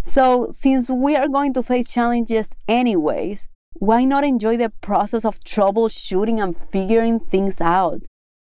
So, 0.00 0.48
since 0.52 0.88
we 0.88 1.16
are 1.16 1.28
going 1.28 1.52
to 1.52 1.62
face 1.62 1.90
challenges 1.90 2.48
anyways, 2.66 3.46
why 3.74 4.04
not 4.04 4.22
enjoy 4.24 4.56
the 4.56 4.70
process 4.80 5.24
of 5.24 5.40
troubleshooting 5.40 6.40
and 6.42 6.56
figuring 6.70 7.18
things 7.18 7.60
out? 7.60 8.00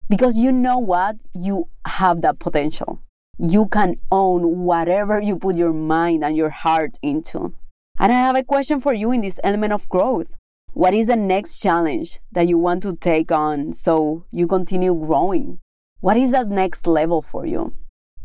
Because 0.08 0.36
you 0.36 0.50
know 0.50 0.78
what? 0.78 1.16
You 1.34 1.68
have 1.84 2.22
that 2.22 2.38
potential. 2.38 3.00
You 3.38 3.66
can 3.66 3.96
own 4.10 4.64
whatever 4.64 5.20
you 5.20 5.36
put 5.36 5.54
your 5.54 5.74
mind 5.74 6.24
and 6.24 6.34
your 6.34 6.48
heart 6.48 6.98
into. 7.02 7.52
And 8.00 8.10
I 8.10 8.14
have 8.14 8.36
a 8.36 8.42
question 8.42 8.80
for 8.80 8.94
you 8.94 9.12
in 9.12 9.20
this 9.20 9.38
element 9.44 9.74
of 9.74 9.88
growth. 9.88 10.28
What 10.72 10.94
is 10.94 11.08
the 11.08 11.16
next 11.16 11.58
challenge 11.58 12.20
that 12.32 12.48
you 12.48 12.56
want 12.56 12.82
to 12.84 12.96
take 12.96 13.30
on 13.30 13.74
so 13.74 14.24
you 14.32 14.46
continue 14.46 14.94
growing? 14.94 15.60
What 16.00 16.16
is 16.16 16.30
that 16.30 16.48
next 16.48 16.86
level 16.86 17.20
for 17.20 17.44
you? 17.44 17.74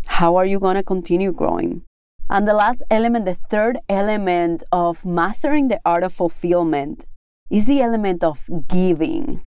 How 0.06 0.38
are 0.38 0.46
you 0.46 0.60
going 0.60 0.76
to 0.76 0.84
continue 0.84 1.34
growing? 1.34 1.84
And 2.34 2.48
the 2.48 2.56
last 2.56 2.82
element, 2.90 3.26
the 3.26 3.38
third 3.52 3.78
element 3.88 4.64
of 4.72 5.06
mastering 5.06 5.68
the 5.68 5.80
art 5.86 6.02
of 6.02 6.14
fulfillment, 6.14 7.06
is 7.52 7.68
the 7.68 7.80
element 7.80 8.24
of 8.24 8.40
giving. 8.68 9.44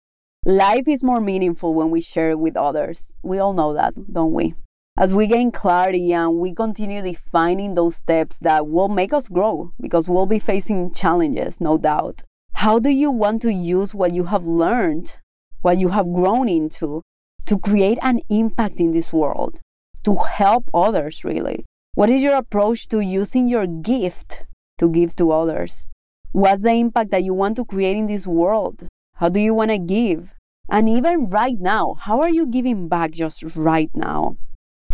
Life 0.45 0.87
is 0.87 1.03
more 1.03 1.23
meaningful 1.23 1.73
when 1.73 1.91
we 1.91 2.03
share 2.03 2.33
it 2.33 2.39
with 2.39 2.59
others. 2.59 3.15
We 3.23 3.39
all 3.39 3.55
know 3.55 3.73
that, 3.73 3.95
don't 4.13 4.35
we? 4.35 4.53
As 4.99 5.15
we 5.15 5.29
gain 5.29 5.51
clarity 5.51 6.13
and 6.13 6.39
we 6.39 6.55
continue 6.55 7.01
defining 7.01 7.75
those 7.75 7.97
steps 7.97 8.39
that 8.41 8.69
will 8.69 8.89
make 8.89 9.15
us 9.15 9.29
grow 9.31 9.73
because 9.81 10.07
we'll 10.07 10.27
be 10.27 10.39
facing 10.39 10.93
challenges, 10.93 11.63
no 11.63 11.79
doubt. 11.79 12.23
How 12.53 12.79
do 12.79 12.91
you 12.91 13.11
want 13.11 13.41
to 13.43 13.51
use 13.51 13.95
what 13.95 14.13
you 14.13 14.25
have 14.25 14.47
learned, 14.47 15.17
what 15.63 15.79
you 15.79 15.89
have 15.89 16.13
grown 16.13 16.51
into, 16.51 17.01
to 17.47 17.59
create 17.59 17.99
an 18.03 18.21
impact 18.29 18.79
in 18.79 18.93
this 18.93 19.11
world, 19.11 19.59
to 20.03 20.17
help 20.17 20.69
others, 20.75 21.25
really? 21.25 21.65
What 21.95 22.11
is 22.11 22.23
your 22.23 22.35
approach 22.35 22.89
to 22.89 23.01
using 23.01 23.49
your 23.49 23.67
gift 23.67 24.45
to 24.79 24.91
give 24.91 25.15
to 25.17 25.31
others? 25.31 25.85
What's 26.33 26.63
the 26.63 26.73
impact 26.73 27.11
that 27.13 27.23
you 27.23 27.35
want 27.35 27.57
to 27.57 27.65
create 27.65 27.97
in 27.97 28.09
this 28.09 28.27
world? 28.27 28.89
How 29.15 29.29
do 29.29 29.39
you 29.39 29.55
want 29.55 29.71
to 29.71 29.79
give? 29.79 30.29
And 30.69 30.89
even 30.89 31.31
right 31.31 31.59
now, 31.61 31.95
how 31.95 32.21
are 32.21 32.31
you 32.31 32.47
giving 32.47 32.89
back 32.89 33.13
just 33.13 33.43
right 33.57 33.91
now? 33.95 34.37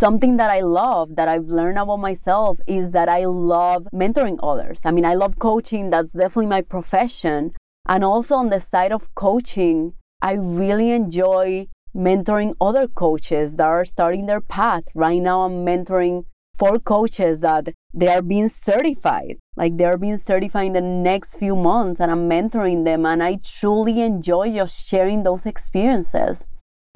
something 0.01 0.37
that 0.37 0.49
I 0.49 0.61
love 0.61 1.15
that 1.15 1.27
I've 1.27 1.45
learned 1.45 1.77
about 1.77 1.99
myself 1.99 2.57
is 2.65 2.91
that 2.93 3.07
I 3.07 3.25
love 3.25 3.87
mentoring 3.93 4.39
others. 4.41 4.81
I 4.83 4.89
mean, 4.89 5.05
I 5.05 5.13
love 5.13 5.37
coaching, 5.37 5.91
that's 5.91 6.11
definitely 6.11 6.47
my 6.47 6.63
profession. 6.63 7.53
And 7.87 8.03
also 8.03 8.33
on 8.33 8.49
the 8.49 8.59
side 8.59 8.91
of 8.91 9.13
coaching, 9.13 9.93
I 10.19 10.33
really 10.33 10.89
enjoy 10.89 11.67
mentoring 11.95 12.55
other 12.59 12.87
coaches 12.87 13.57
that 13.57 13.67
are 13.67 13.85
starting 13.85 14.25
their 14.25 14.41
path. 14.41 14.85
Right 14.95 15.21
now, 15.21 15.41
I'm 15.41 15.63
mentoring 15.63 16.25
four 16.61 16.77
coaches 16.77 17.41
that 17.41 17.73
they 17.91 18.07
are 18.07 18.21
being 18.21 18.47
certified. 18.47 19.35
Like 19.55 19.77
they're 19.77 19.97
being 19.97 20.19
certified 20.19 20.67
in 20.67 20.73
the 20.73 20.81
next 20.81 21.37
few 21.37 21.55
months, 21.55 21.99
and 21.99 22.11
I'm 22.11 22.29
mentoring 22.29 22.85
them. 22.85 23.03
And 23.03 23.23
I 23.23 23.39
truly 23.43 24.01
enjoy 24.01 24.51
just 24.51 24.87
sharing 24.87 25.23
those 25.23 25.47
experiences. 25.47 26.45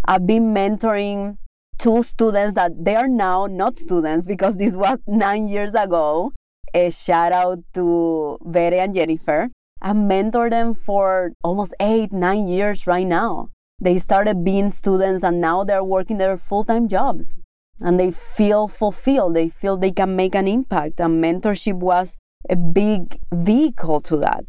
I've 0.07 0.27
been 0.27 0.53
mentoring 0.53 1.37
two 1.79 2.03
students 2.03 2.53
that 2.53 2.73
they 2.85 2.95
are 2.95 3.07
now 3.07 3.47
not 3.47 3.79
students 3.79 4.27
because 4.27 4.55
this 4.55 4.75
was 4.75 4.99
nine 5.07 5.47
years 5.47 5.73
ago. 5.73 6.31
A 6.75 6.91
shout 6.91 7.31
out 7.31 7.57
to 7.73 8.37
Bere 8.45 8.79
and 8.79 8.93
Jennifer. 8.93 9.49
I 9.81 9.93
mentored 9.93 10.51
them 10.51 10.75
for 10.75 11.31
almost 11.43 11.73
eight, 11.79 12.13
nine 12.13 12.47
years 12.47 12.85
right 12.85 13.07
now. 13.07 13.49
They 13.81 13.97
started 13.97 14.43
being 14.43 14.69
students 14.69 15.23
and 15.23 15.41
now 15.41 15.63
they're 15.63 15.83
working 15.83 16.19
their 16.19 16.37
full 16.37 16.63
time 16.63 16.87
jobs 16.87 17.35
and 17.81 17.99
they 17.99 18.11
feel 18.11 18.67
fulfilled. 18.67 19.35
They 19.35 19.49
feel 19.49 19.77
they 19.77 19.91
can 19.91 20.15
make 20.15 20.35
an 20.35 20.47
impact. 20.47 20.99
And 20.99 21.23
mentorship 21.23 21.75
was 21.75 22.15
a 22.49 22.55
big 22.55 23.19
vehicle 23.33 24.01
to 24.01 24.17
that. 24.17 24.45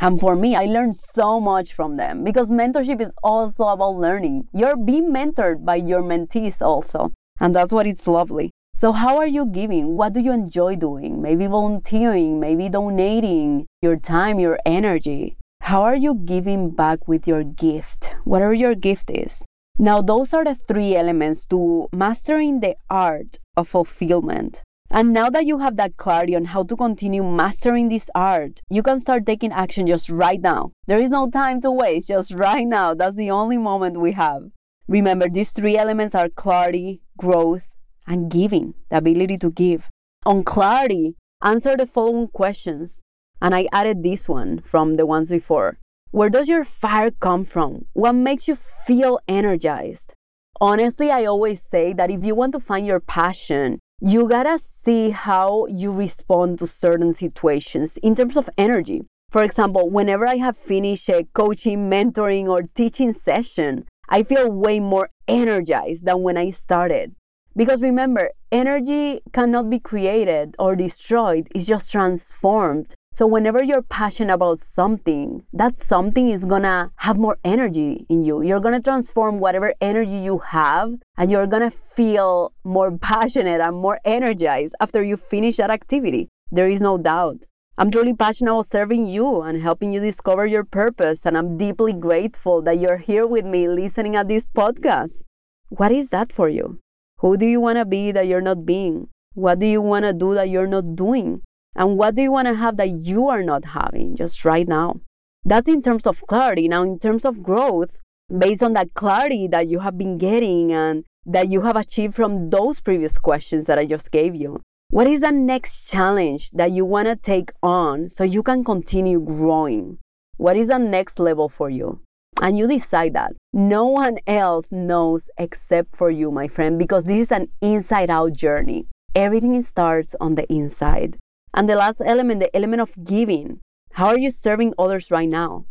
And 0.00 0.18
for 0.18 0.34
me, 0.36 0.56
I 0.56 0.64
learned 0.64 0.96
so 0.96 1.40
much 1.40 1.74
from 1.74 1.96
them 1.96 2.24
because 2.24 2.50
mentorship 2.50 3.00
is 3.00 3.12
also 3.22 3.64
about 3.68 3.96
learning. 3.96 4.48
You're 4.52 4.76
being 4.76 5.12
mentored 5.12 5.64
by 5.64 5.76
your 5.76 6.02
mentees 6.02 6.62
also. 6.62 7.12
And 7.40 7.54
that's 7.54 7.72
what 7.72 7.86
it's 7.86 8.06
lovely. 8.06 8.50
So, 8.76 8.92
how 8.92 9.18
are 9.18 9.26
you 9.26 9.44
giving? 9.46 9.96
What 9.96 10.14
do 10.14 10.20
you 10.20 10.32
enjoy 10.32 10.76
doing? 10.76 11.20
Maybe 11.20 11.46
volunteering, 11.46 12.40
maybe 12.40 12.70
donating 12.70 13.66
your 13.82 13.96
time, 13.96 14.40
your 14.40 14.58
energy. 14.64 15.36
How 15.60 15.82
are 15.82 15.96
you 15.96 16.14
giving 16.14 16.70
back 16.70 17.06
with 17.06 17.28
your 17.28 17.44
gift? 17.44 18.14
Whatever 18.24 18.54
your 18.54 18.74
gift 18.74 19.10
is. 19.10 19.44
Now, 19.78 20.02
those 20.02 20.34
are 20.34 20.44
the 20.44 20.54
three 20.54 20.96
elements 20.96 21.46
to 21.46 21.88
mastering 21.92 22.60
the 22.60 22.76
art 22.90 23.38
of 23.56 23.68
fulfillment. 23.68 24.62
And 24.90 25.12
now 25.12 25.30
that 25.30 25.46
you 25.46 25.58
have 25.58 25.76
that 25.76 25.96
clarity 25.96 26.34
on 26.34 26.44
how 26.44 26.64
to 26.64 26.76
continue 26.76 27.22
mastering 27.22 27.88
this 27.88 28.10
art, 28.12 28.60
you 28.68 28.82
can 28.82 28.98
start 28.98 29.24
taking 29.24 29.52
action 29.52 29.86
just 29.86 30.10
right 30.10 30.40
now. 30.40 30.72
There 30.86 30.98
is 30.98 31.10
no 31.10 31.30
time 31.30 31.60
to 31.60 31.70
waste, 31.70 32.08
just 32.08 32.32
right 32.32 32.66
now. 32.66 32.94
That's 32.94 33.14
the 33.14 33.30
only 33.30 33.56
moment 33.56 34.00
we 34.00 34.12
have. 34.12 34.50
Remember, 34.88 35.28
these 35.28 35.52
three 35.52 35.78
elements 35.78 36.16
are 36.16 36.28
clarity, 36.28 37.00
growth, 37.16 37.68
and 38.08 38.28
giving, 38.28 38.74
the 38.90 38.96
ability 38.96 39.38
to 39.38 39.52
give. 39.52 39.88
On 40.26 40.42
clarity, 40.42 41.14
answer 41.40 41.76
the 41.76 41.86
following 41.86 42.26
questions. 42.26 42.98
And 43.40 43.54
I 43.54 43.68
added 43.72 44.02
this 44.02 44.28
one 44.28 44.60
from 44.62 44.96
the 44.96 45.06
ones 45.06 45.30
before. 45.30 45.78
Where 46.12 46.28
does 46.28 46.48
your 46.48 46.64
fire 46.64 47.12
come 47.12 47.44
from? 47.44 47.84
What 47.92 48.14
makes 48.14 48.48
you 48.48 48.56
feel 48.56 49.20
energized? 49.28 50.12
Honestly, 50.60 51.08
I 51.12 51.26
always 51.26 51.62
say 51.62 51.92
that 51.92 52.10
if 52.10 52.24
you 52.24 52.34
want 52.34 52.52
to 52.54 52.58
find 52.58 52.84
your 52.84 52.98
passion, 52.98 53.78
you 54.00 54.28
gotta 54.28 54.58
see 54.58 55.10
how 55.10 55.66
you 55.66 55.92
respond 55.92 56.58
to 56.58 56.66
certain 56.66 57.12
situations 57.12 57.96
in 57.98 58.16
terms 58.16 58.36
of 58.36 58.50
energy. 58.58 59.02
For 59.30 59.44
example, 59.44 59.88
whenever 59.88 60.26
I 60.26 60.38
have 60.38 60.56
finished 60.56 61.08
a 61.08 61.28
coaching, 61.32 61.88
mentoring, 61.88 62.48
or 62.48 62.62
teaching 62.74 63.14
session, 63.14 63.86
I 64.08 64.24
feel 64.24 64.50
way 64.50 64.80
more 64.80 65.10
energized 65.28 66.06
than 66.06 66.22
when 66.22 66.36
I 66.36 66.50
started. 66.50 67.14
Because 67.54 67.82
remember, 67.82 68.30
energy 68.50 69.20
cannot 69.32 69.70
be 69.70 69.78
created 69.78 70.56
or 70.58 70.74
destroyed, 70.74 71.46
it's 71.54 71.66
just 71.66 71.92
transformed. 71.92 72.96
So, 73.20 73.26
whenever 73.26 73.62
you're 73.62 73.82
passionate 73.82 74.32
about 74.32 74.60
something, 74.60 75.44
that 75.52 75.76
something 75.76 76.30
is 76.30 76.42
gonna 76.42 76.90
have 76.96 77.18
more 77.18 77.36
energy 77.44 78.06
in 78.08 78.24
you. 78.24 78.40
You're 78.40 78.60
gonna 78.60 78.80
transform 78.80 79.40
whatever 79.40 79.74
energy 79.82 80.20
you 80.24 80.38
have, 80.38 80.94
and 81.18 81.30
you're 81.30 81.46
gonna 81.46 81.70
feel 81.70 82.54
more 82.64 82.96
passionate 82.96 83.60
and 83.60 83.76
more 83.76 84.00
energized 84.06 84.74
after 84.80 85.02
you 85.02 85.18
finish 85.18 85.58
that 85.58 85.68
activity. 85.68 86.30
There 86.50 86.70
is 86.70 86.80
no 86.80 86.96
doubt. 86.96 87.44
I'm 87.76 87.90
truly 87.90 88.14
passionate 88.14 88.52
about 88.52 88.68
serving 88.68 89.04
you 89.04 89.42
and 89.42 89.60
helping 89.60 89.92
you 89.92 90.00
discover 90.00 90.46
your 90.46 90.64
purpose, 90.64 91.26
and 91.26 91.36
I'm 91.36 91.58
deeply 91.58 91.92
grateful 91.92 92.62
that 92.62 92.80
you're 92.80 92.96
here 92.96 93.26
with 93.26 93.44
me 93.44 93.68
listening 93.68 94.16
at 94.16 94.28
this 94.28 94.46
podcast. 94.46 95.24
What 95.68 95.92
is 95.92 96.08
that 96.08 96.32
for 96.32 96.48
you? 96.48 96.78
Who 97.18 97.36
do 97.36 97.44
you 97.44 97.60
wanna 97.60 97.84
be 97.84 98.12
that 98.12 98.28
you're 98.28 98.40
not 98.40 98.64
being? 98.64 99.08
What 99.34 99.58
do 99.58 99.66
you 99.66 99.82
wanna 99.82 100.14
do 100.14 100.32
that 100.32 100.48
you're 100.48 100.66
not 100.66 100.96
doing? 100.96 101.42
And 101.76 101.96
what 101.96 102.14
do 102.14 102.22
you 102.22 102.32
want 102.32 102.48
to 102.48 102.54
have 102.54 102.76
that 102.78 102.90
you 102.90 103.28
are 103.28 103.42
not 103.42 103.64
having 103.64 104.16
just 104.16 104.44
right 104.44 104.66
now? 104.66 105.00
That's 105.44 105.68
in 105.68 105.82
terms 105.82 106.06
of 106.06 106.26
clarity. 106.26 106.68
Now, 106.68 106.82
in 106.82 106.98
terms 106.98 107.24
of 107.24 107.42
growth, 107.42 107.90
based 108.36 108.62
on 108.62 108.74
that 108.74 108.92
clarity 108.94 109.48
that 109.48 109.68
you 109.68 109.78
have 109.78 109.96
been 109.96 110.18
getting 110.18 110.72
and 110.72 111.04
that 111.26 111.48
you 111.48 111.60
have 111.62 111.76
achieved 111.76 112.14
from 112.14 112.50
those 112.50 112.80
previous 112.80 113.16
questions 113.18 113.64
that 113.66 113.78
I 113.78 113.86
just 113.86 114.10
gave 114.10 114.34
you, 114.34 114.60
what 114.90 115.06
is 115.06 115.20
the 115.20 115.30
next 115.30 115.88
challenge 115.88 116.50
that 116.50 116.72
you 116.72 116.84
want 116.84 117.06
to 117.06 117.14
take 117.14 117.52
on 117.62 118.08
so 118.08 118.24
you 118.24 118.42
can 118.42 118.64
continue 118.64 119.20
growing? 119.20 119.98
What 120.36 120.56
is 120.56 120.66
the 120.68 120.78
next 120.78 121.20
level 121.20 121.48
for 121.48 121.70
you? 121.70 122.00
And 122.42 122.58
you 122.58 122.66
decide 122.66 123.12
that. 123.14 123.32
No 123.52 123.86
one 123.86 124.18
else 124.26 124.72
knows 124.72 125.30
except 125.38 125.94
for 125.94 126.10
you, 126.10 126.32
my 126.32 126.48
friend, 126.48 126.78
because 126.78 127.04
this 127.04 127.26
is 127.26 127.32
an 127.32 127.48
inside 127.60 128.10
out 128.10 128.32
journey. 128.32 128.86
Everything 129.14 129.62
starts 129.62 130.16
on 130.20 130.34
the 130.34 130.50
inside. 130.52 131.18
And 131.54 131.68
the 131.68 131.76
last 131.76 132.00
element, 132.04 132.40
the 132.40 132.54
element 132.56 132.82
of 132.82 133.04
giving. 133.04 133.60
How 133.92 134.08
are 134.08 134.18
you 134.18 134.30
serving 134.30 134.74
others 134.78 135.10
right 135.10 135.28
now? 135.28 135.64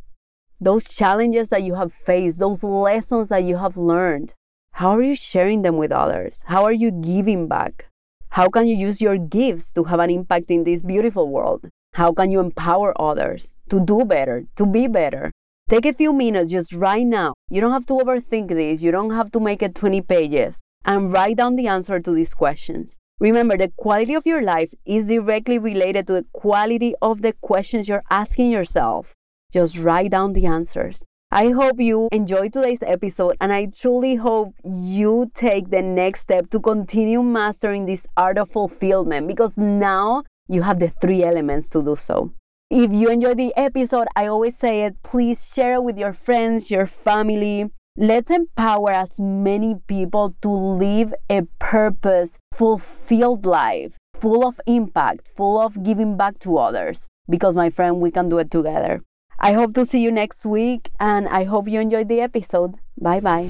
Those 0.62 0.86
challenges 0.86 1.50
that 1.50 1.64
you 1.64 1.76
have 1.76 1.94
faced, 1.94 2.40
those 2.40 2.64
lessons 2.64 3.30
that 3.30 3.46
you 3.46 3.58
have 3.58 3.78
learned, 3.78 4.34
how 4.80 4.92
are 4.92 5.02
you 5.02 5.16
sharing 5.16 5.62
them 5.62 5.78
with 5.78 5.92
others? 5.92 6.42
How 6.46 6.64
are 6.64 6.74
you 6.74 6.92
giving 6.92 7.48
back? 7.48 7.88
How 8.30 8.48
can 8.50 8.68
you 8.68 8.76
use 8.76 9.02
your 9.02 9.18
gifts 9.18 9.72
to 9.74 9.84
have 9.84 10.00
an 10.00 10.10
impact 10.10 10.52
in 10.52 10.64
this 10.64 10.82
beautiful 10.82 11.30
world? 11.30 11.68
How 11.94 12.14
can 12.14 12.30
you 12.30 12.40
empower 12.40 12.94
others 13.02 13.52
to 13.70 13.80
do 13.80 14.06
better, 14.06 14.46
to 14.58 14.66
be 14.66 14.88
better? 14.88 15.32
Take 15.70 15.86
a 15.86 15.94
few 15.94 16.14
minutes 16.14 16.52
just 16.52 16.74
right 16.74 17.06
now. 17.06 17.34
You 17.50 17.62
don't 17.62 17.72
have 17.72 17.86
to 17.88 17.94
overthink 17.94 18.50
this. 18.50 18.82
You 18.82 18.92
don't 18.92 19.12
have 19.12 19.32
to 19.32 19.40
make 19.40 19.62
it 19.64 19.76
20 19.76 20.02
pages 20.02 20.60
and 20.86 21.12
write 21.12 21.38
down 21.38 21.56
the 21.56 21.68
answer 21.68 22.00
to 22.00 22.12
these 22.12 22.34
questions. 22.34 22.99
Remember, 23.20 23.58
the 23.58 23.68
quality 23.76 24.14
of 24.14 24.26
your 24.26 24.42
life 24.42 24.74
is 24.86 25.08
directly 25.08 25.58
related 25.60 26.08
to 26.08 26.14
the 26.14 26.26
quality 26.32 26.96
of 27.02 27.22
the 27.22 27.34
questions 27.42 27.90
you're 27.90 28.04
asking 28.10 28.50
yourself. 28.50 29.14
Just 29.52 29.78
write 29.78 30.12
down 30.12 30.32
the 30.34 30.46
answers. 30.46 31.04
I 31.32 31.50
hope 31.50 31.80
you 31.80 32.08
enjoyed 32.12 32.54
today's 32.54 32.82
episode 32.82 33.36
and 33.42 33.52
I 33.52 33.68
truly 33.68 34.16
hope 34.16 34.56
you 34.64 35.30
take 35.36 35.70
the 35.70 35.82
next 35.82 36.22
step 36.22 36.50
to 36.52 36.60
continue 36.60 37.22
mastering 37.22 37.86
this 37.86 38.08
art 38.16 38.38
of 38.38 38.50
fulfillment 38.50 39.28
because 39.28 39.52
now 39.58 40.24
you 40.48 40.62
have 40.62 40.80
the 40.80 40.90
three 41.02 41.24
elements 41.24 41.68
to 41.70 41.84
do 41.84 41.96
so. 41.96 42.32
If 42.72 42.94
you 42.94 43.10
enjoyed 43.10 43.38
the 43.38 43.54
episode, 43.58 44.08
I 44.16 44.28
always 44.28 44.56
say 44.58 44.84
it, 44.86 44.96
please 45.04 45.52
share 45.54 45.76
it 45.76 45.84
with 45.84 45.98
your 45.98 46.14
friends, 46.14 46.72
your 46.72 46.88
family, 46.88 47.70
Let's 48.02 48.30
empower 48.30 48.92
as 48.92 49.20
many 49.20 49.76
people 49.88 50.34
to 50.42 50.50
live 50.50 51.14
a 51.30 51.42
purpose 51.60 52.38
fulfilled 52.54 53.46
life, 53.46 53.98
full 54.14 54.48
of 54.48 54.62
impact, 54.66 55.30
full 55.36 55.60
of 55.60 55.84
giving 55.84 56.16
back 56.16 56.40
to 56.40 56.60
others. 56.60 57.06
Because, 57.28 57.58
my 57.58 57.72
friend, 57.72 58.00
we 58.00 58.10
can 58.10 58.30
do 58.30 58.38
it 58.38 58.52
together. 58.52 59.02
I 59.38 59.52
hope 59.52 59.74
to 59.74 59.86
see 59.86 60.00
you 60.00 60.14
next 60.14 60.46
week 60.46 60.90
and 61.02 61.28
I 61.28 61.44
hope 61.44 61.68
you 61.68 61.82
enjoyed 61.82 62.08
the 62.08 62.22
episode. 62.22 62.76
Bye 63.02 63.20
bye. 63.20 63.50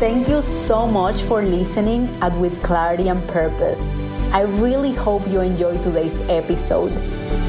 Thank 0.00 0.26
you 0.26 0.42
so 0.42 0.88
much 0.88 1.22
for 1.22 1.42
listening 1.42 2.08
at 2.22 2.36
With 2.40 2.60
Clarity 2.60 3.06
and 3.06 3.22
Purpose. 3.28 3.99
I 4.32 4.42
really 4.42 4.92
hope 4.92 5.26
you 5.26 5.40
enjoyed 5.40 5.82
today's 5.82 6.14
episode. 6.30 6.92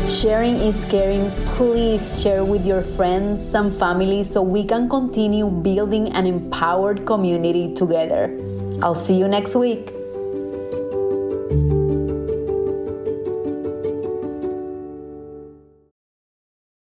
Sharing 0.09 0.55
is 0.55 0.83
caring. 0.85 1.29
Please 1.53 2.19
share 2.19 2.43
with 2.43 2.65
your 2.65 2.81
friends 2.81 3.53
and 3.53 3.71
family 3.77 4.23
so 4.23 4.41
we 4.41 4.63
can 4.63 4.89
continue 4.89 5.47
building 5.47 6.09
an 6.13 6.25
empowered 6.25 7.05
community 7.05 7.75
together. 7.75 8.35
I'll 8.81 8.95
see 8.95 9.13
you 9.13 9.27
next 9.27 9.53
week. 9.53 9.93